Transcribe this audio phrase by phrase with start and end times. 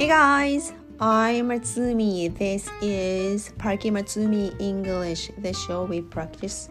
[0.00, 2.32] Hey guys, I'm Matsumi.
[2.36, 6.70] This is Parky Matsumi English, the show we practice.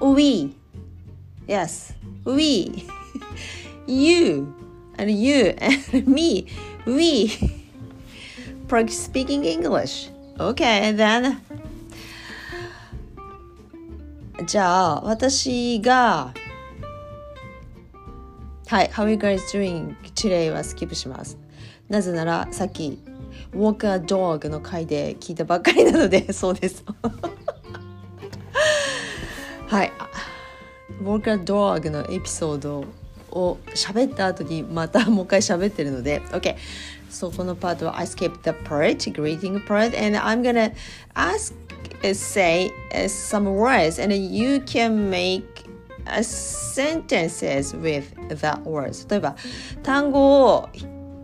[0.00, 0.54] We.
[1.48, 1.94] Yes,
[2.24, 2.86] we.
[3.86, 4.54] you
[4.98, 6.48] and you and me.
[6.84, 7.32] We
[8.68, 10.10] practice speaking English.
[10.38, 11.40] Okay, then.
[14.46, 16.34] じゃあ、私が、
[18.69, 20.51] はい、How are you guys doing today?
[20.51, 21.39] はスキップします。
[21.87, 22.99] なぜなら、さっき、
[23.51, 26.85] Walk a Dog の回で聞いたばっかりなので、そうです。
[29.65, 29.91] はい。
[31.01, 32.85] Walk a Dog のエピソード
[33.31, 36.55] を喋った後にまたもう一回喋ってるので、OK。
[37.09, 40.71] そこのパートは I skipped the part, greeting part, and I'm gonna
[41.15, 41.55] ask,
[42.13, 42.71] say
[43.07, 45.48] some words, and you can make
[46.21, 49.09] sentences with that words.
[49.09, 49.35] 例えば、
[49.83, 50.69] 単語を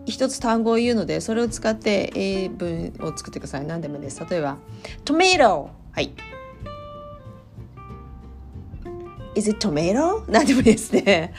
[0.05, 3.65] 一つ単語を言うので、それを使って英文を作ってください。
[3.65, 4.23] 何でもいいです。
[4.29, 4.57] 例えば、
[5.03, 5.69] tomato。
[5.91, 6.13] はい。
[9.35, 10.23] Is it tomato?
[10.29, 11.33] 何でもいいですね。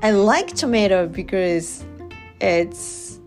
[0.00, 1.84] I like tomato because
[2.40, 3.20] it's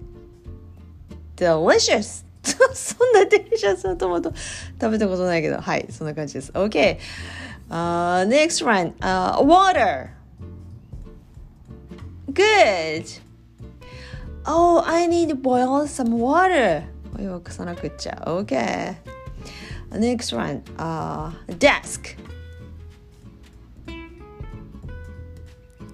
[1.36, 2.26] delicious.
[2.74, 4.34] そんなデリシャスなトマト
[4.80, 6.52] 食べたことないけど、はい、そんな感じです。
[6.54, 6.98] OK。
[7.71, 8.95] Uh, next one.
[9.03, 10.13] Uh, water.
[12.33, 13.11] Good.
[14.45, 16.85] Oh, I need to boil some water.
[17.19, 18.23] お湯を沸かさなくっちゃ。
[18.27, 18.97] OK.
[19.91, 20.63] Next one.
[20.77, 22.17] Uh, desk.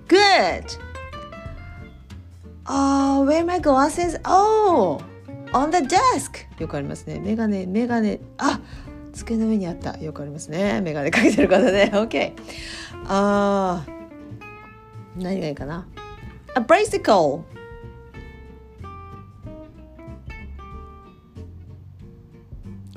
[0.08, 0.76] Good.
[2.66, 4.18] Oh, where my glasses?
[4.24, 5.00] Oh,
[5.52, 6.46] on the desk.
[6.58, 7.18] よくありますね。
[7.18, 8.20] メガネ、メガネ。
[8.38, 8.60] あ、
[9.27, 9.97] 机の上にあった。
[9.97, 10.79] よくありますね。
[10.79, 11.91] メガネかけてる方ね。
[11.93, 12.33] OK。
[13.05, 15.85] あー、何がいいかな。
[16.55, 17.41] A bicycle.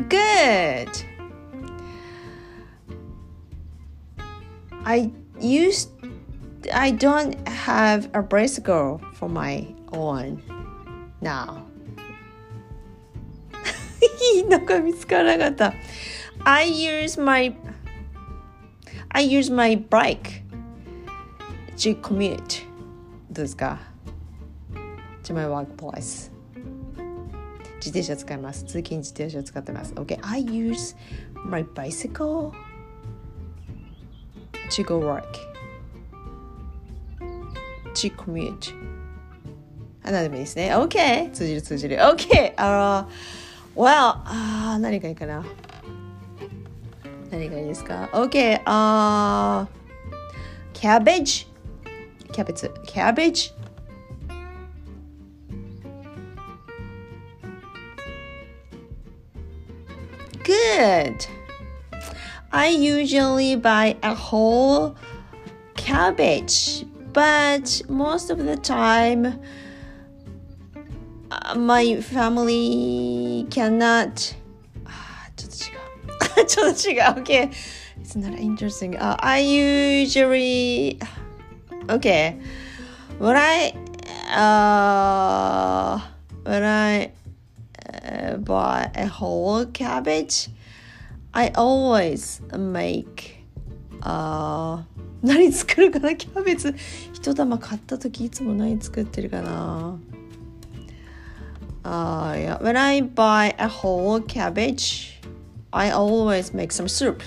[0.09, 0.89] Good.
[4.85, 5.91] I used
[6.73, 10.39] I don't have a bicycle for my own
[11.21, 11.63] now.
[14.49, 15.75] なんか見つからなかった。
[16.44, 17.56] I use my
[19.10, 20.44] I use my bike
[21.78, 22.66] to commute.
[23.32, 23.80] どうですか
[25.24, 26.32] ?to my workplace.
[27.78, 28.64] 自転車使います。
[28.64, 29.94] 通勤自転車使ってます。
[29.94, 30.96] Okay, I use
[31.46, 32.52] my bicycle
[34.72, 35.56] to go work.
[37.96, 38.74] to commute.
[40.04, 40.76] あ、何でもいいですね。
[40.76, 41.32] OK!
[41.32, 41.98] 通じる通じる。
[41.98, 42.54] OK!
[42.58, 43.08] あ、
[43.76, 45.44] uh, well, あ、何がいいかな
[47.40, 48.62] 何がいいですか ?OK!
[48.66, 49.68] あ、
[50.74, 51.48] uh, cabbage!
[52.32, 52.72] キャベツ。
[52.86, 53.54] cabbage!
[60.44, 61.28] Good.
[62.52, 64.96] I usually buy a whole
[65.76, 69.40] cabbage, but most of the time,
[71.32, 74.36] uh, my family cannot.
[76.47, 77.23] ちょっと違う。
[77.23, 77.51] Okay.
[78.01, 78.97] It's not interesting.
[78.97, 80.99] Uh, I usually.
[81.89, 82.37] Okay.
[83.19, 83.75] When I.
[84.33, 86.01] Uh,
[86.45, 87.13] when I
[88.05, 90.51] uh, buy a whole cabbage,
[91.33, 93.41] I always make
[94.03, 94.83] uh
[95.23, 96.75] 何作るかなキャベツ
[97.13, 99.99] 一玉買った時いつも何作ってるかな
[101.83, 102.63] あ、uh, yeah.
[102.63, 105.21] When I buy a whole cabbage,
[105.73, 107.23] I always make some soup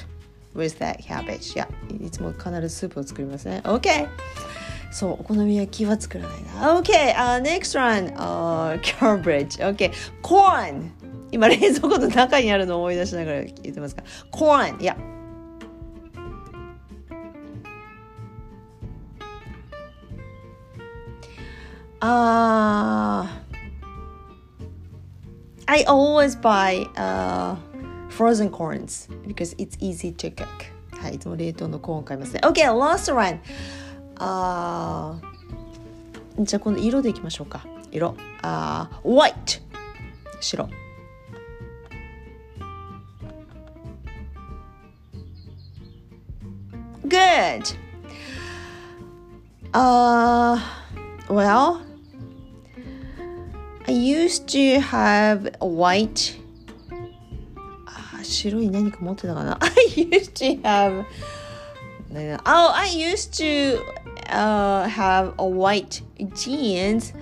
[0.54, 1.54] with that cabbage.
[1.56, 1.68] Yeah.
[2.06, 3.62] いつも必ずスープを作りますね。
[3.64, 4.08] OK!
[4.92, 6.80] そう、お好み焼きは作らないな。
[6.80, 7.16] OK!
[7.16, 8.14] Uh, next one!
[8.16, 9.58] Uh, cabbage.
[9.60, 9.92] OK!
[10.22, 10.92] Corn!
[11.32, 14.78] 今冷蔵庫の中にあるのを思い出しながら言ってますか Corn!
[14.78, 14.96] Yeah.
[22.02, 23.26] Uh,
[25.66, 27.56] I always buy uh,
[28.16, 30.48] frozen corns because it's easy to cook.
[31.02, 32.42] はい、いつも冷凍のコーン買いますね。
[32.44, 33.40] OK, last one!
[34.18, 35.20] あ
[36.40, 37.66] じゃあ今度色でいきましょうか。
[37.92, 38.16] 色。
[38.42, 39.62] あ white!
[40.40, 40.70] 白。
[47.06, 47.78] Good!
[49.74, 50.60] Uh,
[51.30, 51.82] well,
[53.88, 56.38] I used to have a white
[58.33, 61.05] 白い何か持ってたかな I used to have
[62.11, 63.83] Oh, I used to
[64.31, 66.01] uh, have a white
[66.35, 67.13] jeans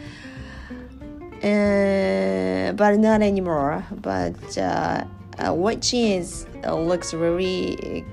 [1.43, 3.84] uh, but not anymore.
[3.90, 5.04] But uh,
[5.38, 8.04] uh, white cheese uh, looks really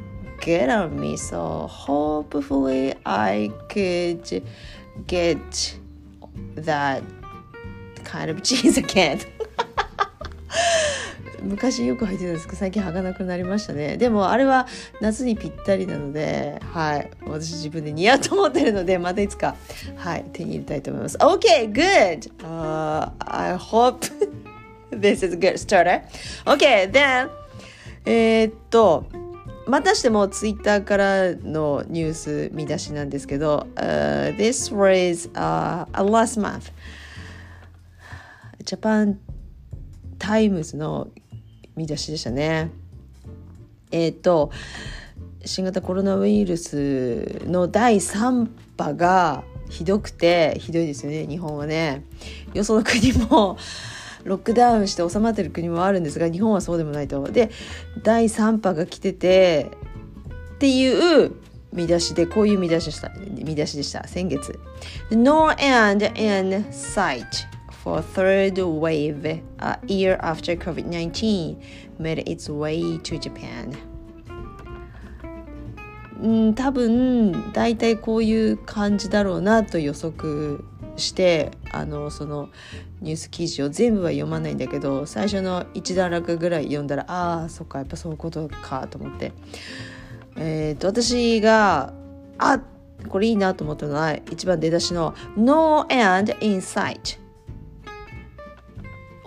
[0.41, 4.43] good on me, so hopefully I could
[5.07, 5.77] get
[6.55, 7.03] that
[8.03, 9.21] kind of cheese again.
[11.48, 13.96] 昔よく履いてたんですけど最近履かなくなりましたね。
[13.96, 14.66] でもあれは
[15.00, 17.10] 夏にぴったりなのではい。
[17.26, 19.56] 私自分で似合うと思ってるのでまたいつか
[19.96, 21.16] はい手に入れたいと思います。
[21.18, 24.06] OK good、uh, I hope
[24.90, 26.02] this is a good starter.
[26.44, 27.30] OK then
[28.04, 29.04] えー、っと
[29.66, 36.72] またしてもツイッターからのニュース見出しなんですけど、uh, This was、uh, last month.
[38.64, 39.18] ジャパン
[40.18, 41.08] タイムズの
[41.78, 42.70] 見出しでしたね。
[43.92, 44.50] えっ、ー、と
[45.44, 52.04] 新型コロナウイルスの第3波がひどくてひどいですよね日本はね。
[52.52, 53.56] よその国も
[54.24, 57.22] ロックダウンして収まってる国もあるんですが日本はそうでもないと。
[57.30, 57.50] で
[58.02, 59.70] 第3波が来てて
[60.56, 61.32] っていう
[61.72, 64.58] 見出しでこういう見出しでした見出しでした先月。
[65.12, 71.56] No end in sight for third wave a year after COVID-19
[71.98, 73.76] made its way to Japan.
[76.20, 80.64] うん、多分大体こういう感じだろうなと予測
[80.96, 82.48] してあのその
[83.00, 89.32] ニュース記事を全部は読まないんだけど最初の一段落ぐらい読んだらああそっかやっぱそういうことかと思って、
[90.36, 91.92] えーと、と私が
[92.38, 92.60] あ
[93.08, 97.20] これいいなと思ったのは一番出だしの「No end in sight」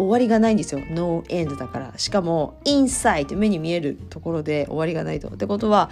[0.01, 0.81] 終わりがないんですよ。
[0.89, 1.93] ノーエンドだから。
[1.97, 5.27] しかも、インサイト、目に見えるところで終わりがないと。
[5.29, 5.89] ってことは、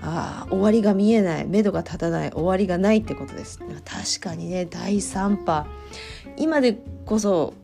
[0.00, 3.58] あ終わりが見えない、目処が立たない、終わりがないってことです。
[3.58, 5.66] 確かにね、第3波。
[6.36, 7.54] 今でこそ、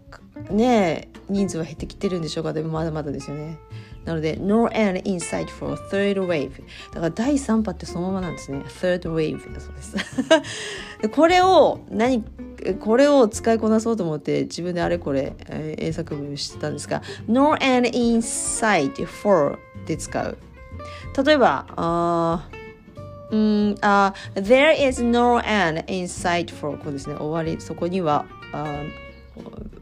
[0.50, 2.52] ね、人数は減ってきてるんでしょうか。
[2.52, 3.58] でもまだまだですよね。
[4.04, 6.50] なので、no end in sight for third wave。
[6.92, 8.64] だから第3波ってそのままなんですね。
[8.80, 9.96] third wave だそうです。
[11.10, 12.24] これを何
[12.80, 20.38] これを使いこなそうと思って自分であれこれ、えー、英作文してたんですが nor an insight for で使う
[21.24, 22.48] 例えばあ
[23.32, 28.90] うん、あ、uh, there is no an insight for こうですね終わりそこには、uh,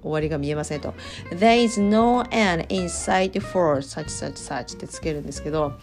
[0.03, 0.95] 終わりが見えませんと。
[1.31, 5.75] There is no an insight for such such such ってつけるんですけど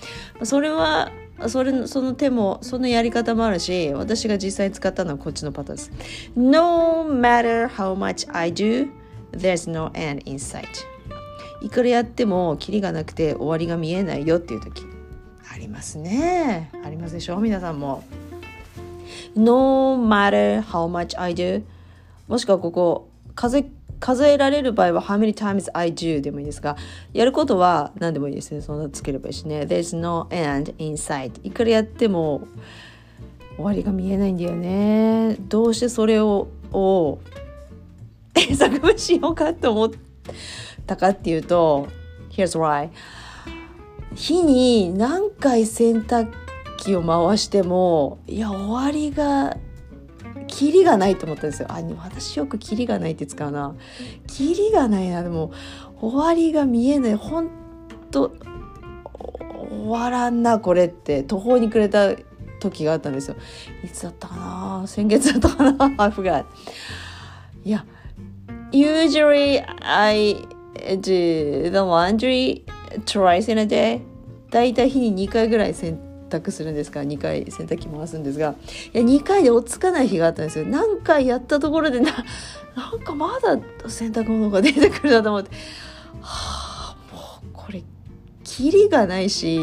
[0.43, 1.11] それは
[1.47, 5.91] それその手もそのやり方もあるし私が実際に使ったのはこっちのパターンです。
[6.35, 8.89] No matter how much I do
[9.31, 10.65] there's no end in sight
[11.61, 14.83] いくらやってもキリがなくて終わりが見えないよっていう時
[15.53, 16.71] ありますね。
[16.85, 17.37] ありますでしょ？
[17.39, 18.03] 皆さんも。
[19.35, 21.63] No matter how much I do
[22.27, 23.65] もしくはここ風
[23.99, 26.77] 数えられる場合は How many times I do でもいいですが
[27.13, 28.61] やることは何でもいいですね。
[28.61, 29.61] そんなつければいいしね。
[29.61, 32.47] There's no end in sight いくらやっても
[33.55, 35.35] 終わりが見えないんだよね。
[35.39, 37.19] どうしてそれをを
[38.55, 39.89] 作文しようかと思っ
[40.85, 41.88] たかっていうと
[42.29, 42.89] Here's why
[44.15, 46.31] 日に何回洗濯
[46.77, 49.57] 機を回してもいや終わりが
[50.57, 51.67] キリがないと思ったんですよ。
[51.70, 53.75] あ、私よくキリがないって使うな。
[54.25, 55.22] キリがないな。
[55.22, 55.51] でも、
[56.01, 57.13] 終わりが見えない。
[57.13, 57.50] ほん
[58.10, 58.34] と、
[59.70, 62.15] 終わらんな、これって途方に暮れた
[62.60, 63.36] 時があったんですよ。
[63.86, 64.88] いつだったかな？
[64.88, 66.46] 先月だったかな ?I forgot.
[67.63, 67.86] いや、
[68.72, 70.38] usually I
[70.74, 72.63] do the laundry
[73.05, 74.01] twice in a day.
[74.50, 77.00] だいたい日に2回ぐらい洗濯するんですか？
[77.00, 78.55] ら2回洗濯機回すんですが
[78.93, 82.12] いや2回で落ち着かない日があったんですよ何回やったところでな
[82.75, 83.57] なんかまだ
[83.88, 85.50] 洗濯物が出てくるなと思って
[86.22, 87.84] はあもうこれ
[88.43, 89.60] キリがないし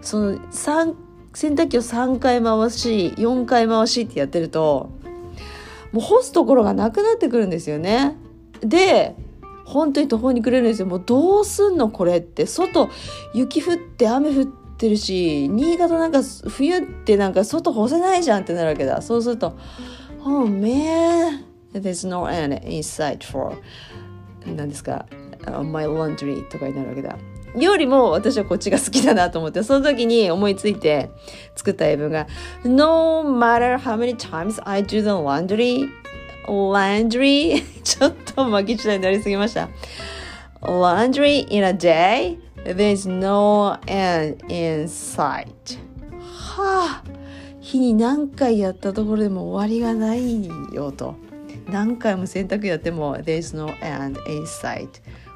[0.00, 0.94] その3
[1.34, 4.90] 洗濯機を3回回し4回回しってやってると
[5.92, 8.16] もう干すところがなくなってくるんですよね。
[8.60, 9.14] で
[9.64, 10.86] 本当に途方に暮れるんですよ。
[10.86, 12.44] もうどうすんのこれって。
[12.44, 12.90] 外、
[13.32, 19.00] 雪降って雨降ってってるし新潟なんか冬ってなんか外干せないじゃんってなるわけだ。
[19.00, 19.56] そうすると
[20.24, 23.56] 「Oh man there's no end in sight for
[24.44, 25.06] 何ですか
[25.46, 27.16] my laundry」とかになるわけだ。
[27.56, 31.10] よりも私はこっちが好きだなと思ってその時に思いついて
[31.54, 32.26] 作った英文が
[32.64, 35.88] No matter how many times I do the laundry
[36.48, 39.68] laundry ちょっと巻き違いになりすぎました。
[40.62, 45.78] laundry in a day There's no end in sight.
[46.20, 47.04] はあ、
[47.60, 51.16] 日に何回やったところでも終わりがないよと。
[51.68, 54.88] 何回も洗濯やっても There's no end in sight.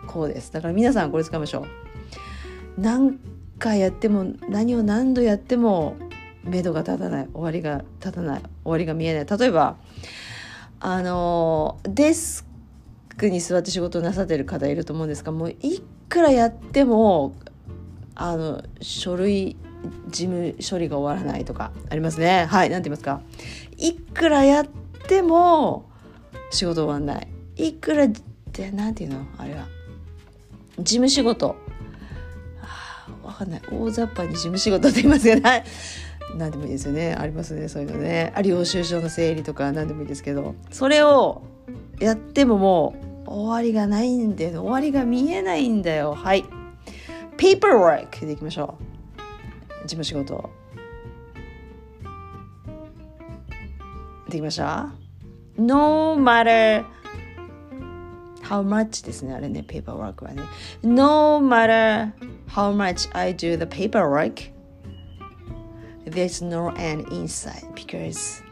[0.06, 0.52] こうです。
[0.52, 2.80] だから皆さんこれ使いましょう。
[2.80, 3.18] 何
[3.58, 5.96] 回やっても何を何度やっても
[6.44, 7.28] 目処が立たない。
[7.34, 8.40] 終わりが立たない。
[8.40, 9.38] 終わりが見えない。
[9.38, 9.76] 例えば
[10.80, 12.46] あのデス
[13.18, 17.34] クに座って仕事をなさってる方いると思うんですがもういくらやっても
[18.14, 19.56] あの書類
[20.08, 22.46] 事務処理が終わらないとかありますね。
[22.46, 23.20] はい何て言いますか。
[23.76, 24.66] いくらやっ
[25.06, 25.88] ても
[26.50, 27.28] 仕事終わんない。
[27.56, 28.08] いくらっ
[28.52, 29.26] て何て言うの？
[29.38, 29.66] あれは。
[30.78, 31.56] 事務仕事。
[33.22, 33.62] わかんない。
[33.70, 35.64] 大雑把に事務仕事って言いますよね。
[36.36, 37.14] 何でもいいですよね。
[37.14, 38.32] ありますねそういうのね。
[38.42, 40.54] 領収書の整理とか何でもいいですけど。
[40.70, 41.42] それを
[42.00, 46.44] やってももう終わりがないんだよ終わりが見えないんだよはい
[47.36, 50.50] paperwork でいきましょう事務仕事
[54.28, 54.90] できました
[55.56, 56.84] ?No matter
[58.42, 60.42] how much ですねあれね paperwork はね
[60.82, 62.12] No matter
[62.48, 64.50] how much I do the paperwork
[66.06, 68.42] there's no end inside because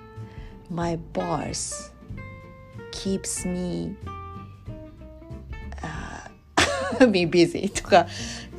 [0.71, 1.93] my boss
[2.93, 3.97] keeps me
[7.11, 8.07] be busy とか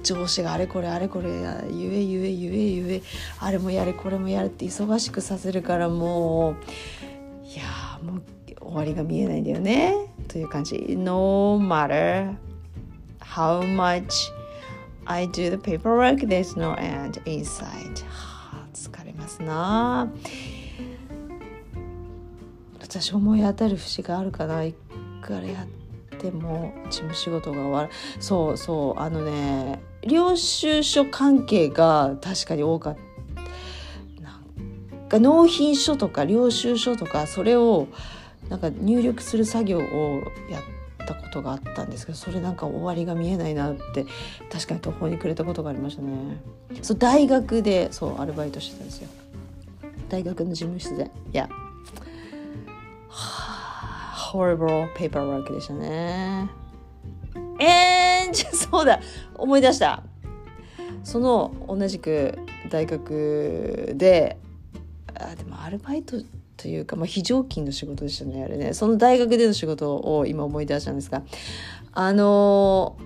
[0.04, 3.02] 上司があれこれあれこれ言え言え言え言え
[3.40, 6.56] あれもやれこれもやれって忙しくさせるからもう
[7.46, 8.24] いやもう
[8.68, 9.96] 終わりが見えないんだよね。
[10.28, 10.76] という感じ。
[10.98, 12.36] No matter
[13.20, 14.30] how much
[15.06, 18.04] I do the paperwork there's no end inside.
[18.74, 20.12] 疲れますな。
[22.82, 24.64] 私思い当たる節があるかな。
[24.64, 24.74] い
[25.22, 25.87] くらやって
[26.32, 27.90] も事務仕事が終わる。
[28.20, 33.02] そうそうあのね領収書関係が確かに多かった。
[34.22, 34.40] な
[35.08, 37.88] んか納品書とか領収書とかそれを
[38.50, 39.82] なんか入力する作業を
[40.50, 44.06] やったことがあったんですけどそれなんか終わりが見えないなって
[44.52, 46.12] 確かに途方に暮れたことがありましたね。
[46.82, 49.10] そう大学でそうアルバイトしてたんですよ。
[50.10, 51.06] 大学の事務室で。
[51.32, 51.50] いや。
[54.32, 56.50] Horrible paperwork でしたね。
[57.60, 59.00] えー、そうだ。
[59.36, 60.04] 思い出した。
[61.04, 62.38] その同じく
[62.70, 64.38] 大学で
[65.16, 66.18] あでもアルバイト
[66.58, 68.74] というか、まあ、非常勤の仕事でしたねあれね。
[68.74, 71.24] その大学での仕事を今思い出したんですが。
[71.94, 72.98] あの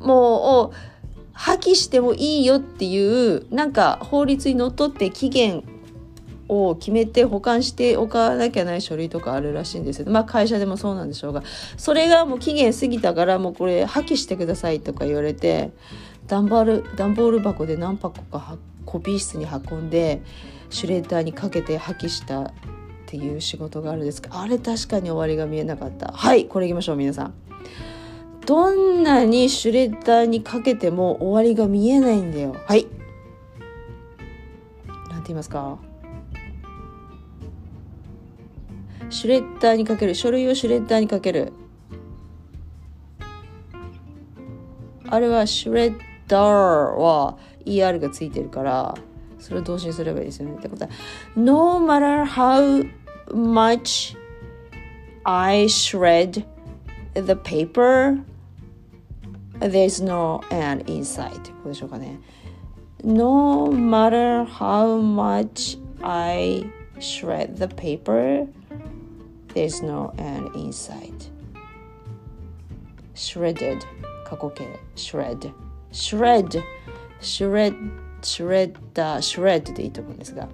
[0.00, 0.76] ー、もう
[1.32, 5.64] 破棄してもいいよっていうなんか法律にのっとって期限
[6.48, 11.42] を決めて保管しておかなきゃない書類とかあるらしいんですけどまあ会社でもそうなんでしょうが。
[11.76, 15.70] それがもう期限過ぎたからもうこれ破棄してくださいとか言われて
[16.26, 20.22] 段ボール段ボール箱で何箱かコピー室に運んで
[20.70, 22.50] シュレッダーにかけて破棄したっ
[23.06, 26.12] ていう仕事があるんですがあれ確かに終わりが見えなかった。
[26.12, 27.34] はいこれいきましょう皆さん。
[28.46, 32.54] どんなにシュレッダーにかけても終わりが見えないんだよ。
[32.66, 32.86] はい。
[35.10, 35.78] なんて言いますか？
[39.10, 41.52] シュレッダーにかける書類をシュレッダーにかける
[45.08, 48.94] あれはシュレッダーは ER がついてるから
[49.38, 50.90] それを動詞にすればいいですよねってことは
[51.36, 52.88] No matter how
[53.30, 54.16] much
[55.24, 56.44] I shred
[57.14, 58.22] the paper
[59.60, 62.18] there's no end inside ってことでしょうかね
[63.04, 66.64] No matter how much I
[66.98, 68.48] shred the paper
[69.54, 71.14] There's no end inside.
[73.14, 73.82] Shredded.
[74.24, 74.66] 過去形。
[74.96, 75.52] Shred.
[75.92, 76.62] Shred.
[77.20, 77.74] Shred.
[78.20, 78.74] Shred.
[79.20, 80.48] shred でいいと思うんですが。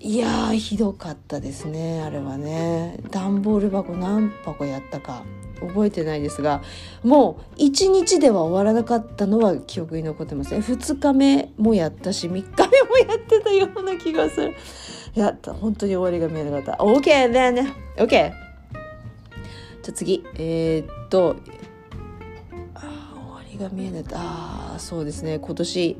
[0.00, 2.02] いやーひどかったですね。
[2.02, 2.98] あれはね。
[3.10, 5.24] 段ボール箱何箱やったか。
[5.60, 6.62] 覚えてないですが。
[7.02, 10.52] もう1日では終わらなかったのは記憶に残ってます。
[10.52, 14.54] ね2日目もやったし3日目もやってたような気がする。
[15.14, 16.82] やった本当に終わりが見えなかった。
[16.82, 18.32] OK then OK じゃ
[19.88, 20.24] あ次。
[20.34, 21.36] えー、っと。
[22.74, 24.04] あ終わりが見えない。
[24.12, 25.38] あそうですね。
[25.38, 25.96] 今年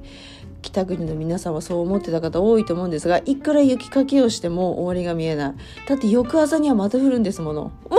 [0.61, 5.55] 北国の皆さんはそう思ってた方多いと思うんですがいくら雪かきをしても終わりが見えない。
[5.87, 7.73] だって翌朝にはまた降るんですもの。
[7.91, 7.99] も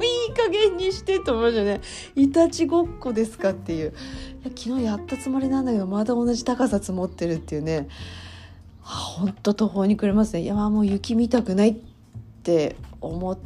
[0.00, 1.80] ういい加減にしてと思いましたね
[2.16, 3.94] いたちごっこですかっていう。
[4.42, 7.88] いや昨日やったつもりなんだけどまた同じ高さ積もってるっていうね。
[8.82, 11.74] 本当途方に暮れますねいやもう雪見たくないっ
[12.42, 13.38] て思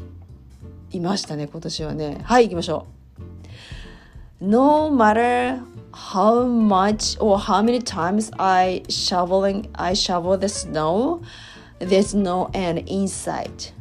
[0.93, 2.87] いましたね今年はねはい行きましょ
[4.41, 5.63] う No matter
[5.93, 11.23] how much or how many times I shoveling I shovel the snow
[11.79, 13.73] there's no end in sight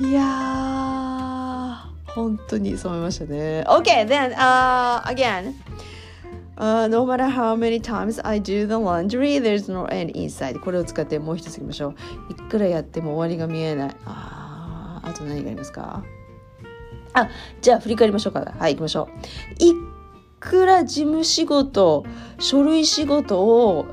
[0.00, 0.79] いや
[2.14, 5.54] 本当にそう思いましたね OK then、uh, again
[6.56, 10.60] Uh, no matter how many times I do the laundry, there's no end inside.
[10.60, 11.94] これを使ってもう一ついきましょう。
[12.32, 13.96] いくらやっても終わりが見えない。
[14.04, 16.04] ああ、あと何がありますか？
[17.14, 17.30] あ、
[17.62, 18.40] じゃあ振り返りましょうか。
[18.40, 19.08] はい、行きましょ
[19.60, 19.64] う。
[19.64, 19.72] い
[20.38, 22.04] くら事務仕事、
[22.38, 23.86] 書類仕事を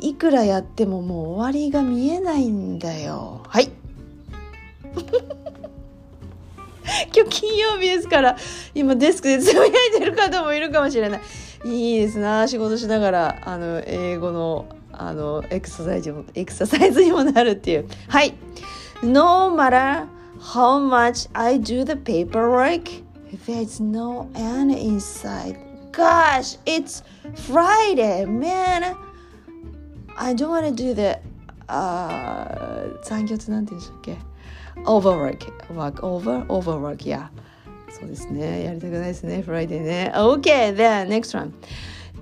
[0.00, 3.42] いくらやってももう終わりが見えないんだよ。
[3.46, 3.70] はい。
[7.14, 8.36] 今日金曜日ですから
[8.74, 11.20] 今デスクでつぶやいてる方もいるかもしれない。
[11.64, 17.88] いいですな仕事しながらあの英語のあのエクササイズもエクササイズにもなるっていう。
[18.08, 18.34] はい。
[19.02, 20.06] No matter
[20.40, 23.02] how much I do the paperwork
[23.46, 25.56] there's no end inside
[25.92, 27.02] gosh it's
[27.34, 28.96] Friday man.
[30.16, 31.18] I don't want to do the、
[31.68, 34.29] uh, 残業って何て言うんでしたっけ？
[34.84, 35.38] Overwork
[35.74, 36.46] work over?
[36.46, 37.28] Overwork yeah
[37.90, 38.64] そうですね。
[38.64, 39.42] やりたくないですね。
[39.42, 40.12] フライデーね。
[40.14, 40.76] OK!
[40.76, 41.52] Then, next one.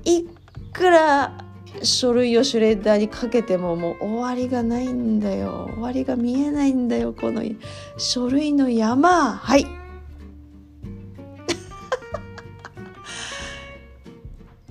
[0.04, 0.24] い
[0.72, 1.44] くら
[1.82, 5.68] 書類をシュレッダーにかけてももう終わりがないんだよ。
[5.74, 7.12] 終わりが見えないんだよ。
[7.12, 7.42] この
[7.98, 9.34] 書類の山。
[9.36, 9.66] はい。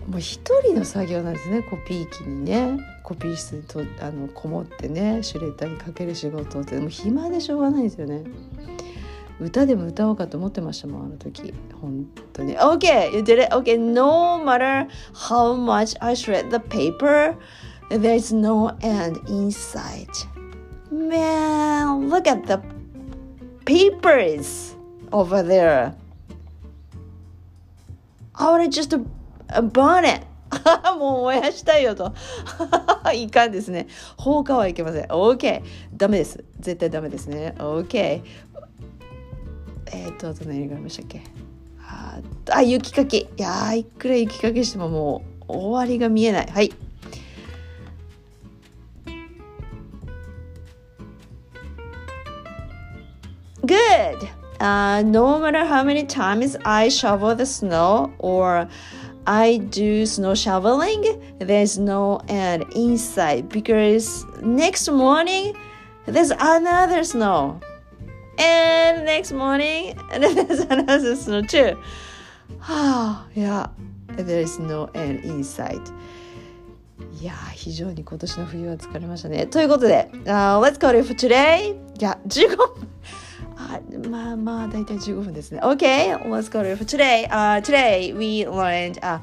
[0.08, 8.22] もう一人の作業なんですねコピー機にねコピー室とあのこもってねシュレッダーにかける仕事ってもう暇でしょうがないですよね。
[9.40, 17.38] 歌でも歌おうかと思ってましたもんあの時本当に OK you did it OK no matter how much I shred the paper
[17.90, 20.10] there's no end inside
[20.92, 22.60] man look at the
[23.64, 24.76] papers
[25.14, 25.94] over there
[28.34, 28.98] I would just
[29.72, 30.26] burn it
[30.98, 32.14] もう燃やしたいよと。
[33.14, 33.88] いかんですね。
[34.18, 35.06] 放火はいけません。
[35.06, 35.62] OK
[35.96, 36.44] ダメです。
[36.60, 37.56] 絶対ダメですね。
[37.58, 38.22] OK え
[40.10, 41.22] っ、ー、とあと何がありましたっけ？
[41.82, 42.20] あ
[42.52, 43.18] あ雪かき。
[43.18, 46.48] いやいくら雪かきしてももう終わりが見えない。
[46.48, 46.74] はい。
[53.66, 54.30] Good!
[54.60, 58.68] Uh, no matter how many times I shovel the snow or
[59.27, 65.55] I do snow shoveling, there's no end inside because next morning
[66.07, 67.61] there's another snow.
[68.39, 71.77] And next morning, there's another snow too.
[73.35, 73.69] yeah,
[74.09, 75.83] there is no end inside.
[77.21, 79.47] いや非常に今年の冬は疲れましたね。
[79.47, 81.75] ということで、uh, Let's call it for today.
[81.99, 82.89] いや、15分。
[84.10, 85.60] まあまあ、だいたい15分ですね。
[85.62, 89.20] Okay, let's call it for today.、Uh, today we learned、uh,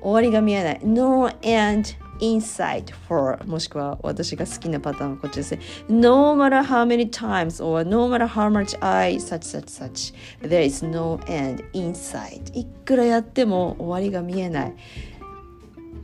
[0.00, 0.80] 終わりが見えない。
[0.82, 9.16] No end insight for もしくは私が好きなパターンはこっちですね No matter how many times or no matter how much I
[9.16, 14.74] such such such there is no end inside いくらやっても終わりが見えない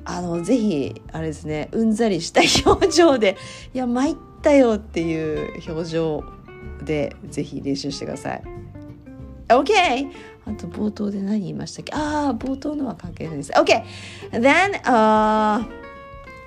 [0.05, 3.37] あのぜひあれですねうんざりした表情で
[3.73, 6.25] いや参ったよっていう表情
[6.85, 8.43] でぜひ練習してください
[9.49, 10.11] OK!
[10.47, 13.85] あと冒頭で何言いましたっけああ冒頭のは関係ないです OK!
[14.33, 15.65] Then、uh,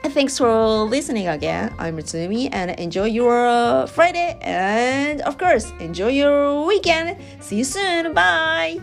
[0.04, 1.72] Thanks for listening again.
[1.78, 7.18] I'm Tsumi and enjoy your Friday and of course enjoy your weekend.
[7.40, 8.14] See you soon.
[8.14, 8.82] Bye.